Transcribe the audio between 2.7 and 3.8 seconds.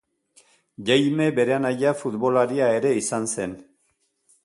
ere izan zen.